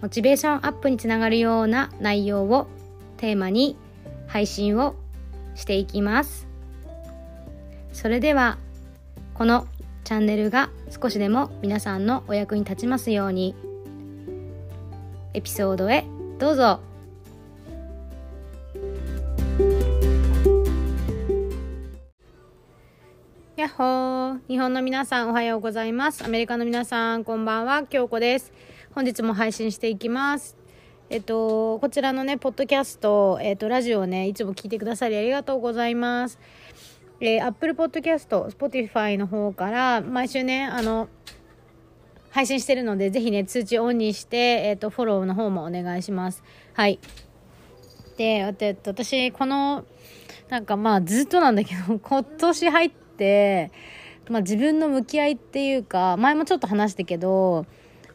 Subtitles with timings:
[0.00, 2.68] モチベーションアップにつながるような内容を
[3.16, 3.76] テーマに
[4.28, 4.94] 配信を
[5.54, 6.46] していきます。
[7.92, 8.58] それでは
[9.34, 9.66] この
[10.04, 13.54] チャンネルが少しでも皆さんのお役に立ちますように
[15.34, 16.04] エピソードへ
[16.38, 16.80] どうぞ。
[23.56, 24.38] やっほー。
[24.46, 26.24] 日本の皆さんおはようございます。
[26.24, 27.82] アメリカの皆さんこんばんは。
[27.82, 28.52] 京子です。
[28.98, 30.56] 本日も配信していきます。
[31.08, 36.36] えっとこちらのねポッドキャストえっとラジオをねいつも聞いてくださりありがとうございます。
[37.20, 41.08] えー、Apple Podcast、Spotify の方から毎週ねあの
[42.30, 46.42] 配信してるのでぜひね通知オンにしてえっとフォローの方もお願いします。
[46.72, 46.98] はい。
[48.16, 49.84] で私この
[50.48, 53.70] なんかまあずっとなんだけど 今年入って
[54.28, 57.64] まあ、自分の向き合いっていうか前もちょっと話したけど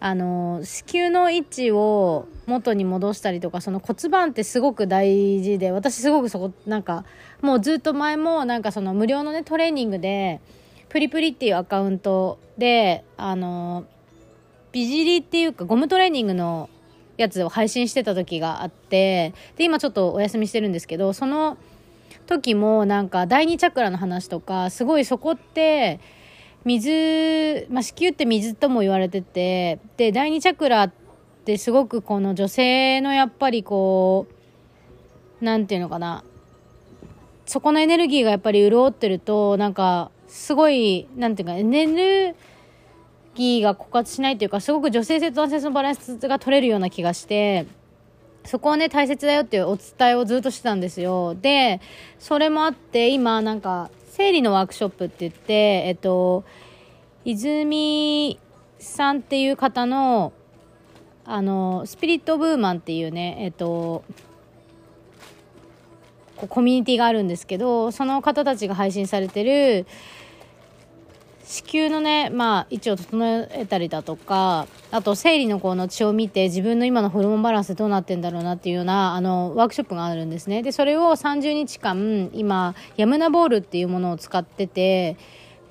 [0.05, 7.05] あの子宮の位置を元に戻したりとかその骨盤ってすごく大事で私すごくそこなんか
[7.41, 10.41] もうずっと前もなんかその無料のねトレーニングで
[10.89, 13.85] プリプリっていうアカウントであの
[14.73, 16.69] 美尻っていうかゴムトレーニングの
[17.15, 21.57] やつを配信してた時があってで今ちょっとお休みしてるんですけどその
[22.27, 26.01] 時もなんか第二チャクラの話とかすごいそこって
[26.66, 30.92] 水、まあ、子宮って水とも言われててで第二チャクラっ
[31.45, 34.28] てすごくこの女性のやっぱりこ
[35.42, 36.23] うなんていうのかな。
[37.45, 42.36] そこのエネルギーがやっぱり潤ってるとなんかすごいなんていうかエネル
[43.36, 47.66] ギーが枯渇しないというかすごく女性性と男性性のバランスが取れるような気がして
[48.45, 51.36] そこはね大切だよっていうお伝えをずっとしてたんですよ。
[51.36, 51.82] で
[52.20, 55.53] それもあって今なんか生理のワークショップって言って
[55.87, 56.43] えっと
[57.25, 58.39] 泉
[58.77, 60.33] さんっていう方の
[61.25, 64.03] あのスピリットブーマンっていうねえっと
[66.35, 69.87] コミュニティがあるんですけどその方たちが配信されてる
[71.43, 80.64] 子宮のね、まあ、位置を整えたりだとか、あと生理のこの血を見て自分の今のホルモンバランスどうなってんだろうなっていうような、あの、ワークショップがあるんですね。
[80.64, 85.17] で、それを30日間、今、ヤムナボールっていうものを使ってて、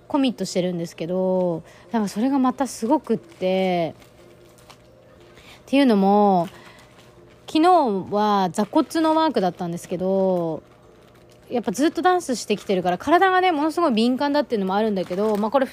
[0.09, 3.95] コミットしてるんですけど、なんかそれがまたすごくって、
[5.63, 6.49] っていうのも、
[7.47, 10.63] 昨日は座骨のワークだったんですけど、
[11.53, 15.67] やっぱずっとダンスしてきてるから体がねものすごい敏感だっていうのもあるんだけど、まあ、これ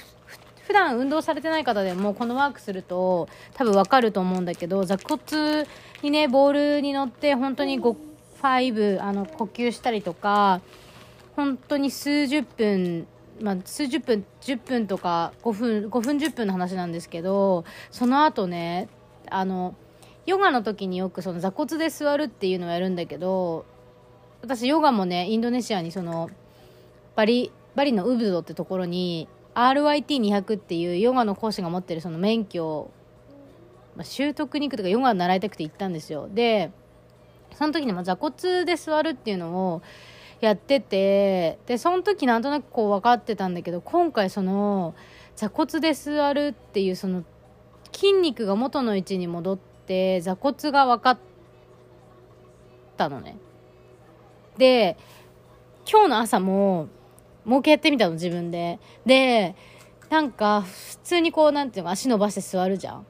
[0.68, 5.66] 普段運動されてない方でもこのワークすると多分わかると思うんだけど座骨
[6.04, 7.96] にねボールに乗って本当に5
[8.42, 10.62] 5あの呼吸したりとか
[11.36, 13.08] 本当に数十分
[13.42, 18.90] まあ、数十分10分とか5分5分10分の話なんですけどその後ね
[19.30, 19.76] あの
[20.26, 23.66] ヨガの時によくその座骨で座るっていうのをやるんだけど
[24.42, 26.30] 私ヨガもねインドネシアにその
[27.16, 32.92] バリバリのウブドってところに RYT200 っていうヨガの講師が持ってるその免許を、
[33.96, 36.30] まあ、習得に行くとかヨガを習いたくて行ったんですよ。
[36.34, 36.72] で
[37.56, 39.82] その時にも座骨で座るっていうのを
[40.40, 44.96] やっててでその時なんとなくこう分かってたんだけど今回その
[45.36, 47.24] 座骨で座るっていうその
[47.92, 51.20] 筋肉が元の位置に戻って座骨が分かっ
[52.96, 53.38] たのね。
[54.60, 54.98] で
[55.92, 56.90] 今日の朝も
[57.46, 58.80] もう一回やってみたの自分で。
[59.06, 59.56] で
[60.10, 63.00] なんか普通にこうなんていうの足伸ばして座るじゃん。
[63.00, 63.04] っ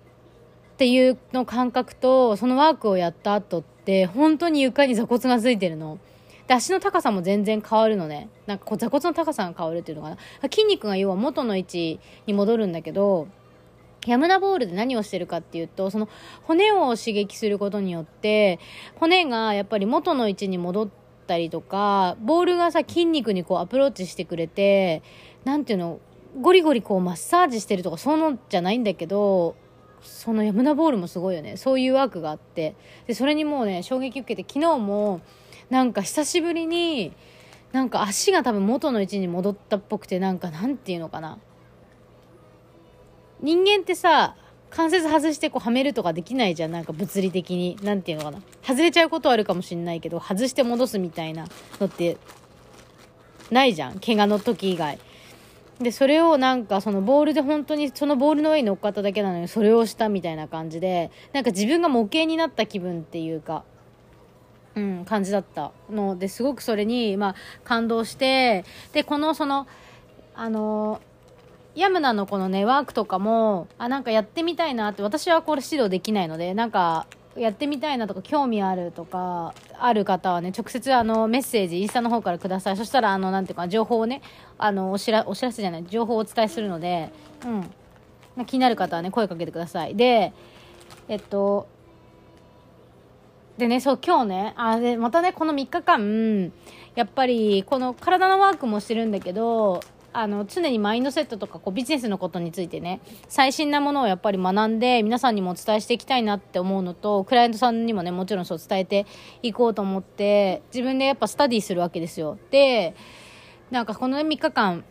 [0.78, 6.00] ていうの感覚とそのワークをやった後って本当に床に座骨がついてるの。
[6.48, 8.30] で足の高さも全然変わるのね。
[8.46, 10.18] なんかこう座骨の高さが変わるっていうのかな。
[10.44, 13.28] 筋肉が要は元の位置に戻るんだけど
[14.06, 16.08] ヤムナボールで何をしてるかっていうとその
[16.44, 18.60] 骨を刺激することによって
[18.96, 20.99] 骨がやっぱり元の位置に戻って
[21.30, 25.04] ったりとかボールがさ筋肉にこうアプローチしてくれて
[25.46, 26.00] 何ていうの
[26.42, 29.56] ゴリゴリこうマッサージしてるとかそういうのじゃないんだけど
[30.02, 31.58] そのヤムナボールもすごいよね。
[31.58, 32.76] そういうワークがあって。
[33.06, 35.20] でそれにもうね衝撃受けて昨日も
[35.70, 37.12] なんか久しぶりに
[37.74, 41.38] なんか足が多分元の位置に戻ったっぽくてなんかなんていうのかな。
[43.42, 44.36] 人間ってさ
[44.70, 46.72] 関節外してこうはめるとかできないじゃん。
[46.72, 47.78] なんか物理的に。
[47.84, 48.44] 何て言うのかな。
[48.62, 51.48] 外れちゃうことはあるかもしんないけど外して戻すみたいな
[51.80, 52.18] のって
[53.52, 54.00] ないじゃん。
[54.00, 55.00] 怪我の時以外。
[55.80, 63.64] でそれをなんかそのボールで本当にそのボールの上に乗っかっただけなのにそれをしたみたいな感じでなんか自分が模型になった気分っていうか
[64.76, 66.18] うん、感じだったの。
[66.18, 69.68] ですごくそれに、まあ、感動してでこのその
[70.36, 71.02] あの
[71.76, 77.08] ヤムナのこのねワークとかもあなんかやってみたいなって私はこれ指導できないのでなんか
[77.38, 82.78] やってみたいなとか興味あるとかある方はね直接あのメッセージインスタの方からください。
[82.78, 84.22] そしたらあのなんていうか情報をね
[84.58, 87.12] あのお知らお知らせじゃない情報をお伝えするので
[87.46, 88.46] うん。
[88.46, 89.96] 気になる方はね声かけてください。
[89.96, 90.34] で
[91.08, 91.68] えっと
[93.58, 96.52] でねそう今日ねあでまたねこの3日間
[96.96, 109.06] やっぱりこの体のワークもしてるんだけどあの常にマインドセットとかこうビジネスのことについてね最新なものをやっぱり学んで皆さんにもお伝えしていきたいなって思うのとクライアントさんにもねもちろんそう伝えて
[109.44, 112.38] いこうと思って自分でやっぱスタディするわけですよ。
[112.50, 112.96] で
[113.70, 114.84] なんかこの、3日間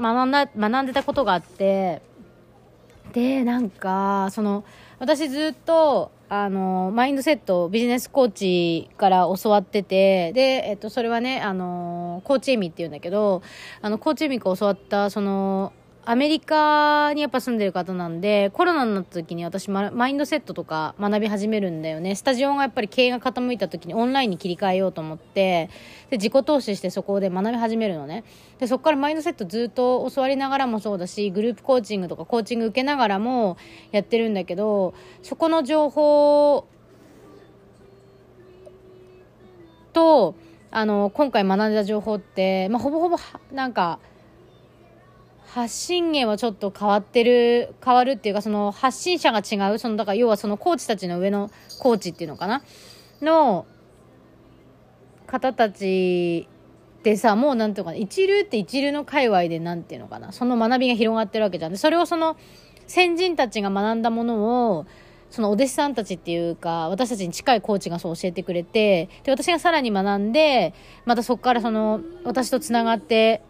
[0.00, 2.00] 学んだ学んでたことがあって
[3.12, 4.64] でなんかその
[4.98, 13.42] 私ずっとあの、マインドセットビジネスコーチから教わってて、で、えっと、それはね、あの、コーチエミって言うんだけど、
[13.82, 22.16] あの、コーチエミが教わった、その、アメリカにやっぱ住んでる方なんで、コロナになった時に私、マインドセットとか学び始めるんだよね。
[22.16, 25.70] スタジオがやっぱり経営が傾いた時にオンラインに切り替えようと思って、
[26.10, 28.24] で、自己投資してそこで学び始めるのね。
[28.58, 33.56] で、そこからマインドセットずっと教わりながらもそうだし、グループコーチングとかコーチング受けながらも
[33.92, 36.66] やってるんだけど、そこの情報
[39.92, 40.34] と、
[40.72, 43.18] あの、今回学んだ情報って、まあ、ほぼほぼ、
[43.52, 44.00] なんか、
[45.54, 52.62] 発信源はちょっと変わってる、変わるっていうか、その発信者が違う、その、だから要はそのコーチたちの上のコーチっていうのかな？
[53.20, 53.66] の
[55.26, 56.48] 方たち
[57.02, 61.72] でさ、もうなんていうかな、一流って一流の界隈でなんていうのかな、その学びが広がってるわけじゃん。
[61.72, 62.38] で、それをその
[62.86, 64.86] 先人たちが学んだものを、
[65.28, 70.72] そのお弟子さんたちっていうか、私たちに近いコーチがそう教えてくれて、で、私がさらに学んで、
[71.04, 73.42] またそこからその、私と繋がって、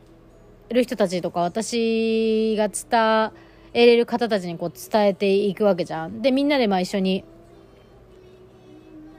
[0.73, 3.33] る人たちとか私が伝
[3.75, 6.23] えれる方たちにこう伝えていくわけじゃん。
[6.23, 7.25] でみんなでまあ一緒に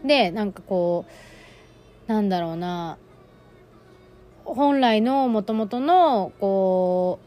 [0.05, 1.05] でなんかこ
[2.07, 2.97] うなんだろうな
[4.45, 7.19] 本来のもともとのこ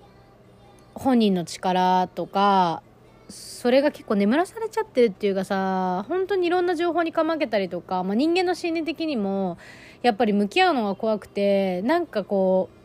[0.96, 2.82] う本人の力とか
[3.28, 9.58] それが結構眠らされちゃってるっていうかさ本当にいろんな情報にかまけたりとか、まあ、人間の心理的にも
[10.02, 12.75] やっぱり向き合うのが怖くてなんかこう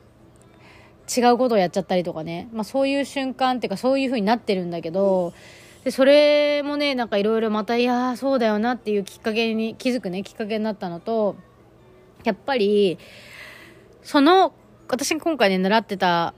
[1.16, 5.34] 違うことをやっちゃったりとかね、まあ、そういう瞬間っていうかそういう風になってるんだけど
[5.84, 11.36] でそれもねなんかいろいろまたいやそうだよなっていうきっかけに気づくねきっかけになったのと
[12.24, 13.00] やっぱり
[14.04, 14.54] その
[14.88, 16.34] 私が今回ね習ってた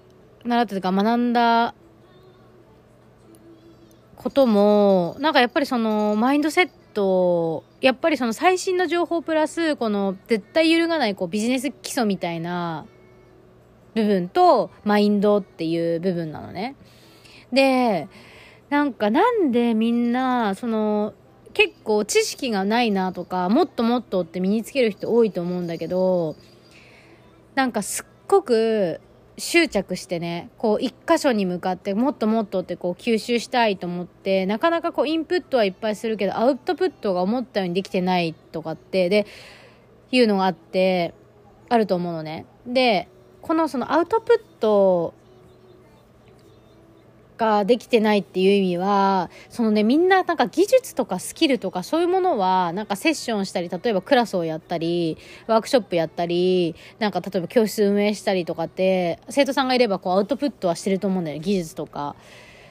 [0.45, 1.75] 習ってたか学んだ
[4.15, 12.85] こともなんかやっぱりそのマインドセットやっぱりその最新の情報プラスこの絶対揺るがないこうビジネス基礎みたいな
[13.95, 16.75] 部分とマインドっていう部分なのね。
[17.51, 18.07] で、
[18.69, 21.13] なんかなんでみんな、その、
[21.53, 26.35] 結構知識がないなとか、もっともっとって身につける人多いと思うんだけど、
[27.55, 28.99] なんかすっごく
[29.37, 39.27] 執着してね、こう一箇所に向かってもっともっとってこう吸収したいと思って、なかなかこうインプットはいっぱいするけど、アウトプットが思ったようにできてないとかって、で、
[40.11, 41.13] いうのがあって、
[41.69, 42.45] あると思うのね。
[42.65, 43.07] で、
[43.43, 45.13] このそのアウトプット
[47.37, 62.15] ができてないっていう意味はそのねみんななんか技術とかスキルとかそういうものはなんかセッションしたり例えばクラスをやったりワークショップやったりなんか例えば教室運営したりとかって生徒さんがいればこうアウトプットはしてると思うんだよね技術とか。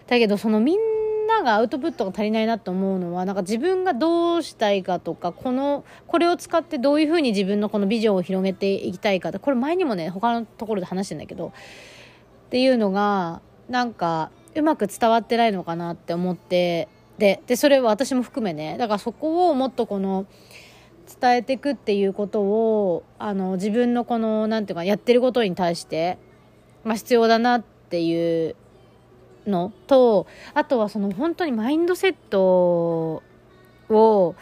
[0.07, 1.02] だけどそのみん
[1.43, 20.27] がアウトプットが足りないなと思うのはなんか自分がどうしたいかとかこのこれを使ってどういうふうに自分のこのビジョンを広げていきたいかこれ前にもね他のところで話してんだけどっていうのがなんかうまく伝わってないのかなって思ってででそれは私も含めねだからそこをもっとこの
[21.21, 26.19] 伝えていくっていうことをあの自分のこの何て言うかやってることに対して、
[26.85, 28.57] まあ、必要だなっていう
[29.47, 33.23] のとあとはその本当にマインドセット
[33.91, 34.35] を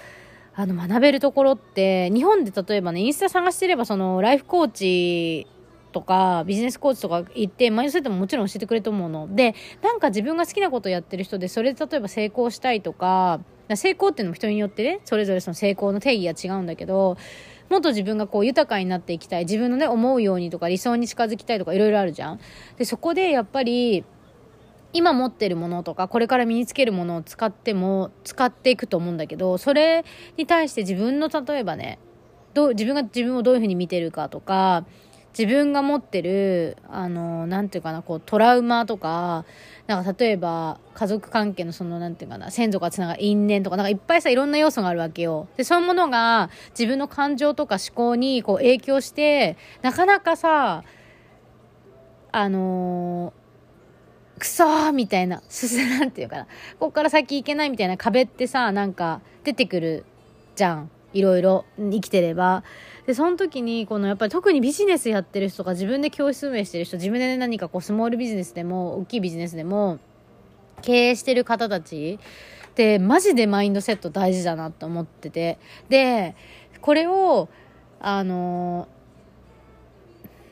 [0.54, 5.46] あの学べるところって日本で例えばねインスタ探してればそのライフコーチ
[5.92, 9.34] とかビジネスコーチとか行ってマインドセットももちろん教えてくれると思うの。
[9.34, 13.40] でなんか自分が好きなことやってる人でそれで例えば成功したいとか
[13.74, 17.16] 成功っていうのも人によってねそれぞれその成功の定義が違うんだけど
[17.68, 22.40] もっと自分がこう豊かになっていきたい自分のね思うようにとか理想に近づきたいとかいろいろあるじゃん。
[22.76, 24.04] でそこでやっぱり
[24.92, 30.04] 今持ってるものとかこれから身につけるものを使っても使っていくと思うんだけどそれ
[30.36, 31.98] に対して自分の例えばね
[32.54, 34.84] どう自分が自分をどういうふうに見てるかとか
[35.38, 39.44] 自分が持ってるあのなんていうかなこうトラウマとか
[39.86, 45.46] なんか例えば家族関係のそのなんていうかな先祖がつながる因縁とかなんかいっぱいさいろんな要素があるわけよ。
[45.56, 50.82] でそういうものが自分の感情とか思考にこう影響してなかなかさ
[52.32, 53.32] あの
[54.40, 56.46] くそーみたいな、すすなんていうかな。
[56.80, 60.04] こっから先行けないみたいな壁ってさ、なんか出てくる
[60.56, 60.90] じゃん。
[61.12, 62.64] いろいろ生きてれば。
[63.06, 69.98] で、その時に、このやっぱり特にビジネスやってる人とか自分で教室運営してる人、自分で何かこうスモールビジネスでも、大きいビジネスでも、
[70.82, 72.18] 経営してる方たち
[72.70, 75.58] ってマジでマインドセット大事だなと思ってて。
[75.88, 76.34] で、
[76.80, 77.48] これを、
[78.00, 78.88] あの、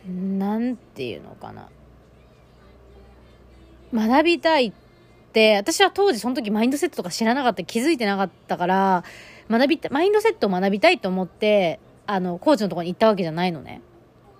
[0.07, 1.69] なんていうのかな。
[3.95, 4.73] 学びたいっ
[5.33, 9.05] て、私は当時その時マインドセットとか知らなかった、気づいてなかったから、
[9.51, 13.81] 学びた、マインドセットを学びたいと思って、あの、コーチのところに行ったわけじゃないのね。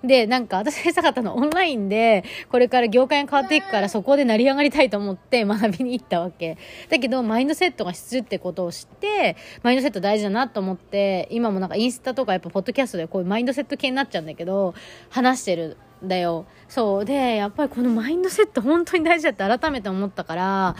[0.05, 6.57] で、なんか私がしたかったのオンラインで、これから業界が変わっていくからそこで成り上がりたいと思って学びに行ったわけ。
[6.89, 14.75] だけど、マインドセットが必須ってことを知って、マインドセット大事だなと思って、今もなんかインスタとかやっぱポッドキャストでこういうマインドセット系になっちゃうんだけど、
[15.11, 16.47] 話してるんだよ。
[16.69, 17.05] そう。
[17.05, 20.77] で、やっぱりこのマインドセット本当に大事だって改めて思ったから、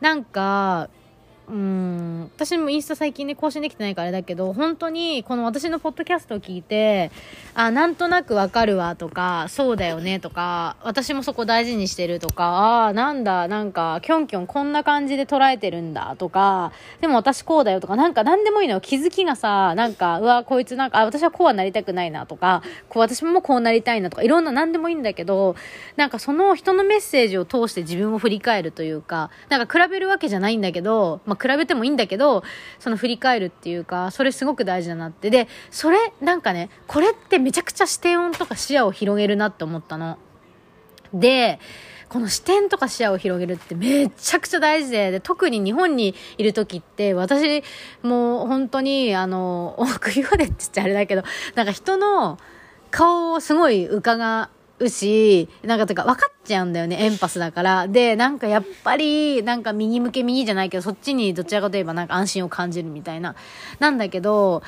[0.00, 0.88] なんか、
[1.48, 7.10] うん、私もインスタ最近ね、更新できてないからあれだけど、本当に、この私のポッドキャストを聞いて、
[7.54, 18.80] あ、なんとなくわかるわとか、そうだよねとか、私もそこ大事にしてるとか、あなんだ、なんか、キョンキョンこんな感じで捉えてるんだとか、でも私こうだよとか、なんか何でもいいの。
[18.80, 25.56] 気づきがさ、なんか、うわ、こいつなんか、あ、私はこうはなりたくないなとか、こう、私もこうなりたいなとか、いろんな何でもいいんだけど、
[25.96, 32.42] なんかその人のメッセージを通して自分を振り返るというか、なんか比べるわけじゃないんだけど、ま、比べてもいいんだけど、
[32.78, 35.30] その振り返るっていうか、それすごく大事だなって。
[35.30, 40.18] で、それ、なんかね、これってめちゃくちゃ視点音とか視野を広げるなって思ったの。
[41.14, 41.58] で、
[42.08, 47.62] この視点とか視野を広げるってめちゃくちゃ大事で、で特に日本にいる時って、私、
[48.02, 51.22] もう本当に、あの、 首までって言っちゃあれだけど、
[51.54, 52.38] なんか人の
[52.90, 54.50] 顔をすごい伺
[54.82, 57.88] うし、なんかとか分かっちゃうんだよね、エンパスだから。
[57.88, 63.34] で、なんかやっぱり、なんか右向け右じゃないけど、そっちにどちらかといえばなんか安心を感じるみたいな。
[63.78, 64.62] なんだけど、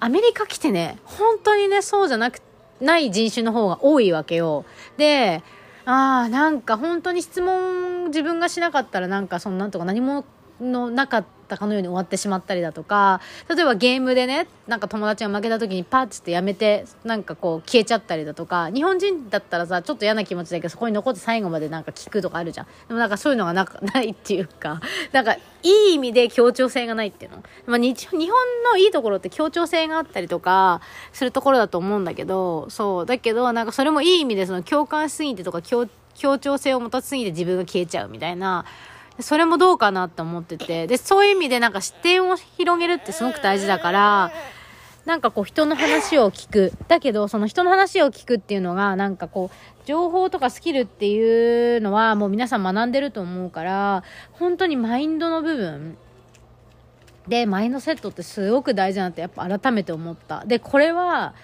[0.00, 2.40] アメリカ来てね、本当にね、そうじゃなく、
[2.80, 4.64] ない人種の方が多いわけよ。
[4.96, 5.42] で、
[5.84, 10.24] ああ、なんか本当に質問自分がしなかったらなんかそのなんとか何も
[10.60, 22.66] のなかったたかのように終わってしまったりだとか、例えばゲームでね、なんか友達が負けた時にパッつってやめて、なんかこう消えちゃったりだとか、日本人だったらさ、ちょっと嫌な気持ちだけど、そこに残って最後までなんか聞くとかあるじゃん。
[22.86, 24.80] でもなんかそういうのがなないっていうか、
[25.12, 25.40] なんかい
[25.90, 27.42] い意味で協調性がないっていうの。
[27.66, 28.20] まあ日本
[28.72, 30.80] のいいところって協調性があったりとか、
[31.12, 33.06] するところだと思うんだけど、そう。
[33.06, 35.88] だけど、なんかそれもいい意味でその共感しすぎてとか協、
[36.38, 38.64] 調性を持たすぎて自分が消えちゃうみたいな、
[39.20, 44.32] それもどうかなって思ってて、で、そういう意味でなんか視点を広げるってすごく大事だから、
[45.04, 46.72] なんかこう人の話を聞く。
[46.86, 55.96] だけど、その人の話を聞くっていうのが、なんかこう、情報とかスキルっていうのはもう皆さん学んでると思うから、本当にマインドの部分
[57.26, 60.44] で、マインドセットってすごく大事だなってやっぱ改めて思った。
[60.44, 61.34] で、これは、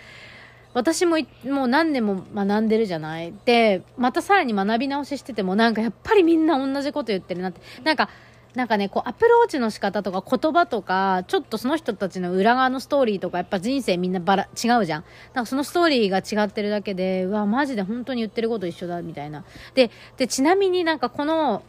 [0.74, 3.32] 私ももう何年も学んでるじゃない？
[3.44, 7.60] で、またさらに学び直ししててもなんかやっぱりみんな同じこと言ってるなって。
[7.82, 8.10] なんか、
[8.54, 15.04] なんかね、こう、アプローチの仕方とか言葉とか、ちょっとその人たちの裏側のストーリーとか、やっぱ人生みんなバラ、違うじゃん。
[15.32, 19.44] なんかそのストーリーが違ってるだけで、うわ、マジで本当に言ってること一緒だ、みたいな。
[19.74, 21.64] で、で、ちなみになんかこの、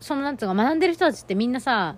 [0.00, 1.94] そのなんつうか、学んでる人たちってみんなさ、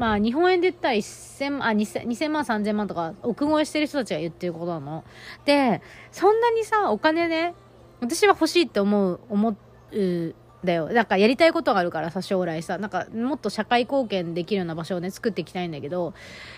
[0.00, 5.04] まあ、日本円で言ったら1000、あ、2000, 2000万、3000万とか、億超えしてる人たちが言ってることなの。
[5.44, 7.54] で、そんなにさ、お金ね、
[8.00, 10.88] 私は欲しいって思う、思う、だよ。
[10.88, 16.14] なんかやりたいことがあるからさ、将来さ、なんかもっと社会貢献できるような場所をね、作っていきたいんだけど、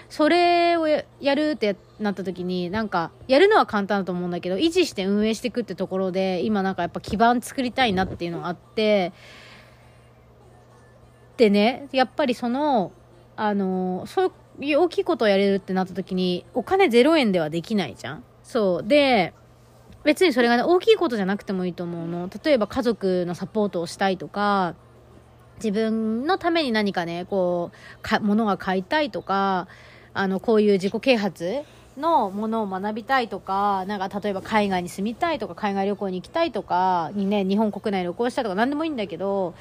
[0.08, 9.12] それをやるってなった時に、なんか、やるのは簡単だと思うんだけど、維持して運営していくってところで、今なんかやっぱ基盤作りたいなっていうのがあって、
[11.37, 12.92] でね、やっぱりその、
[13.36, 18.86] あの、そういう大きいことをやれるってなった時に、お金0円ではできないじゃんそう。
[18.86, 19.32] で、
[20.04, 22.28] 別にそれがね、大きいことじゃなくてもいいと思うの。
[22.44, 24.74] 例えば家族のサポートをしたいとか、
[25.56, 29.68] 自分のために何かね、こう、か、物が買いたいとか、
[30.12, 31.62] あの、こういう自己啓発
[31.96, 39.54] のものを学びたいとか、なんか例えば海外に住みたいとか、海外旅行に行きたいとか、にね、日本国内旅行したいとか何でもいいんだけど、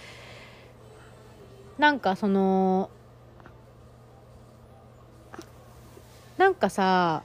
[1.77, 2.89] なんかその、
[6.41, 7.23] なんかさ、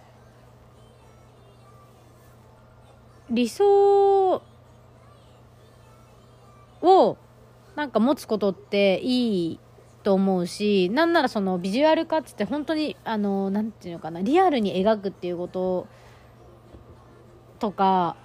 [3.30, 4.42] 理想
[6.82, 7.16] を
[7.76, 9.60] なんか持つことっていい
[10.02, 15.86] と思うしなんならそのビジュアル化っつって本当にあのなんていうのかなリアルに描くっていうこと
[17.58, 18.16] とか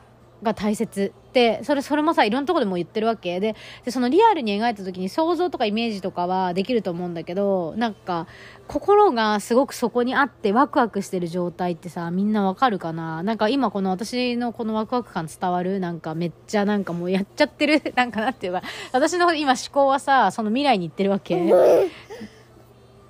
[0.44, 3.40] が大切でそれそれもさいろんなとこでも言ってるわけ。
[3.40, 3.56] で
[3.86, 8.28] でそのリアルに描いた時に想像とかイメージとかはできると思うんだけどなんか
[8.68, 13.24] 心がすごくそこにあってワクワクしてる状態ってさみんなわかるかな？
[13.24, 15.80] なんか今この私のこのワクワク感伝わる？
[15.80, 17.82] なんかめっちゃなんかもうやっちゃってる？
[17.96, 21.90] なんかなっていうか私の今思考はさその未来に行ってるわけ。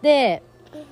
[0.02, 0.44] で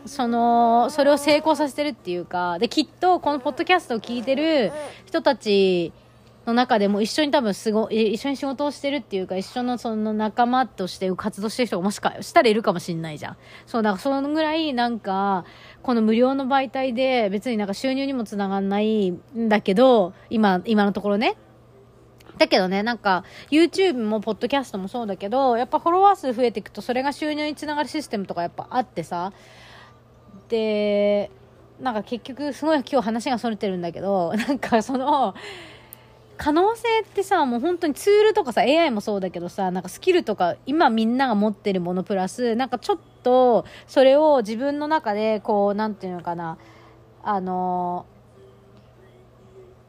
[0.06, 4.72] そのそれを成功させてるっていうかできっとこのポッドキャストを聞いてる
[5.06, 5.94] 人たち
[6.46, 13.38] の中でも一緒に多分すご一緒に仕事をしてるっていうか一緒のその仲間として活動してる人がもしかしたらいるかもしれないじゃん。
[13.66, 15.46] そうだからそのぐらいなんか
[15.84, 21.38] この無料の媒体で別になんか収入にもつながんないんだけど今今のところね。
[22.40, 29.34] だけどね、なんか、YouTube も、ポッドキャストもそうだけど、やっぱフォロワー数増えていくと、それが収入につながるシステムとかやっぱあってさ、
[30.48, 31.32] で、
[31.82, 35.36] なんか結局、すごい今日話がそれてるんだけど、なんかその、
[36.40, 46.58] 可能性ってさ、もう本当にツールとかさ、AI もそうだけどさ、なんかスキルとか、今みんなが持ってるものプラス、なんかちょっと、それを自分の中で、こう、なんていうのかな、
[47.24, 48.06] あの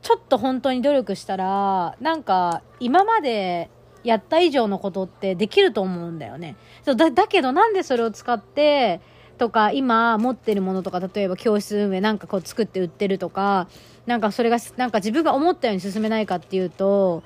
[0.02, 3.70] ちょっと本当に努力したら、なんか、今まで
[4.02, 6.56] やった以上のことってできると思うんだよね。
[6.84, 9.00] そうだだけどなんでそれを使って、
[9.38, 13.68] とか今持ってるものとか例えば教室運営なんかこう作って売ってるとか
[14.10, 17.22] なんかそれがなんか自分が思ったように進めないかっていうと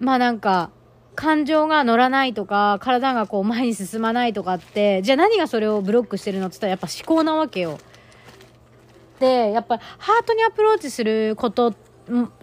[0.00, 0.70] まあなんか
[1.14, 7.78] 感情が乗らないとか体がこう前に進まないとかってじゃあ何がそれをブロックしてるのって言ったらやっぱ思考なわけよ。
[9.20, 11.74] でやっぱハートにアプローチすること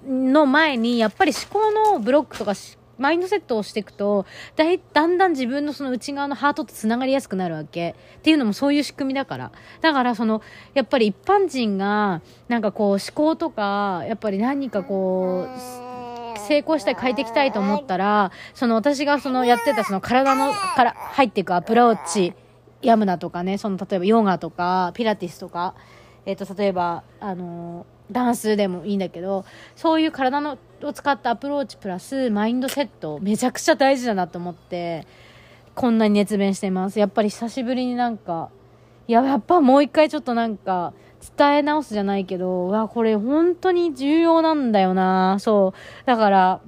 [0.08, 2.54] の前にやっぱり思考のブロックとか
[2.98, 4.26] マインドセットをしていくと
[4.56, 7.96] だいだんだん自分のその内側のハートとつながりやすくなるわけ。
[8.18, 9.52] っていうのもそういう仕組みだから。
[9.82, 10.42] だからその
[10.74, 22.34] やっぱり一般人がなんかこう思考とかやっぱり何かこう成功したい変えていきたいと思ったらその私がそのやってたその体のから入っていくアプローチ
[22.82, 25.74] ヤムナとかねその例えばヨガとかピラティスとか
[26.26, 35.06] えっ、ー、と例えばあのダンスでもいいんだけどそういう体のを使ったアプローチプラスマインドセットめちゃくちゃ大事だなと思って
[35.76, 37.00] こんなに熱弁してます。
[37.00, 38.50] やっぱり久しぶりになんか
[39.08, 40.94] いややっぱもう一回ちょっとなんか
[41.38, 45.38] 伝え直すじゃないけどわこれ本当に重要なんだよな。
[45.40, 46.06] そう。
[46.06, 46.62] だから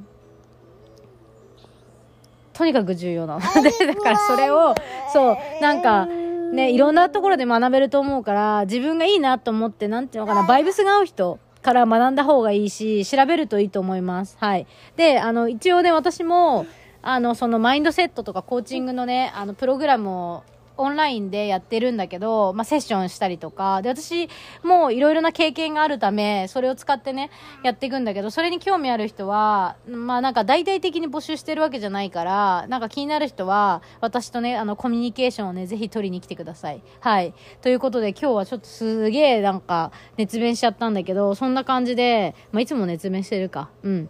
[2.53, 3.61] とにかく重要なの。
[3.61, 4.73] で だからそれを
[5.13, 5.37] そう。
[5.61, 6.07] なんか
[6.55, 14.37] ねいろんなところで学べると思うから自分がいいなと思ってなんていうのかなバイブスが合う人から学んだ方がいいし、調べるといいと思います。
[14.39, 14.67] はい。
[14.95, 16.67] で、あの、一応ね、私も、
[17.01, 20.43] あの、そのマインドセットとかコーチングのね、あの、プログラムを
[20.77, 24.29] オンラインでやってるんだけど、まあ、セッションしたりとか、で、私、
[24.63, 27.29] もういろいろな経験があるため、それを使ってね、
[27.63, 36.81] やっていくんだけど、それに興味ある人は、まあ、なんか大々的に募集してるわけじゃないから、なんか気になる人は、私とね、あの、コミュニケーションをね、ぜひ取りに来てください。
[36.99, 37.33] はい。
[37.61, 43.69] ということで、今日はちょっとすげえ、なんか、熱弁しちゃったんだけど、そんな感じで、まあ、いつも熱弁してるか。
[43.83, 44.09] うん。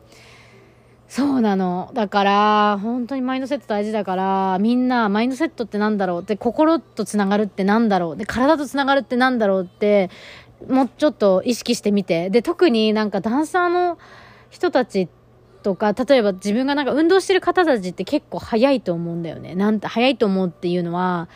[1.08, 1.92] そうなの。
[1.94, 10.10] だから、本当にマインドセット大事だから、みんな、マインドセットってなんだろうで、心とつながるってなんだろうで、体とつながるってなんだろうって、
[10.68, 12.30] もうちょっと意識してみて。
[12.30, 13.98] で、特になんかダンサーの
[14.50, 15.08] 人たち
[15.62, 19.54] とか、例えば自分がなんか運動してる方たちって結構早いと思うんだよね。
[19.54, 21.30] なんて、早いと思うっていうのは、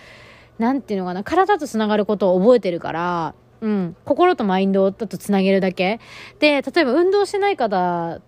[0.58, 6.00] なんていうのかな、体とつながることを覚えてるから、うん、心とマインドとつなげるだけ。
[6.40, 8.22] で、例えば運動してない方っ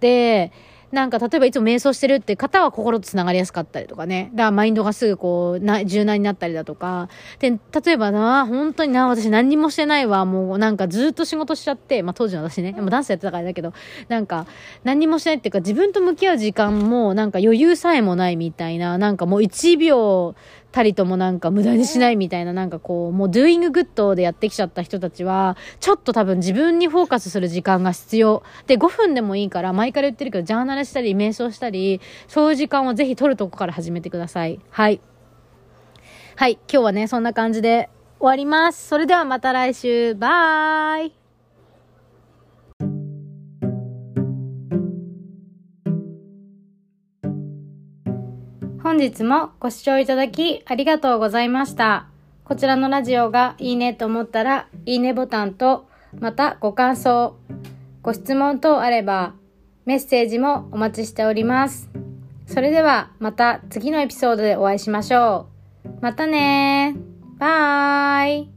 [0.00, 0.52] て、
[0.94, 4.30] なんか例えばいつも瞑想してるって方は心と繋がりやすかったりとかね。
[4.32, 7.08] だからマインドがすぐこう、な、柔軟になったりだとか。
[7.40, 10.24] で、例えばな、本当にな、私何にもしてないわ。
[10.24, 13.74] もうなんかずっと仕事しちゃって、まあ当時の私ね、もダンスやってたからだけど、
[14.08, 14.46] なんか
[14.84, 20.34] 何にもしないっていうか自分と向き合う時間もなんか余裕さえもないみたいな、なんかもう1秒
[20.74, 28.42] たりともなんか無駄にしないみたいななんかこう、もう doing good でやってきちゃった人たちは、ちょっと多分自分にフォーカスする時間が必要。
[28.66, 34.58] で、5分でもいいから、前から言ってるけど、ジャーナルしたり、瞑想したり、そういう時間をぜひ取るとこから始めてください。
[34.70, 35.00] はい。
[36.34, 38.88] はい、今日はね、そんな感じで終わります。
[38.88, 40.16] それではまた来週。
[40.16, 41.23] バイ
[48.94, 52.06] 本日もご視聴いただきありがとうございました。
[52.44, 55.88] こちらのラジオがいいねと思ったら、いいねボタンと、
[56.20, 57.34] またご感想、
[58.02, 59.34] ご質問等あれば、
[59.84, 61.90] メッセージもお待ちしております。
[62.46, 65.48] それではまた次のエピソードでお会いしましょ
[65.84, 65.88] う。
[66.00, 66.94] またね
[67.38, 68.53] バイ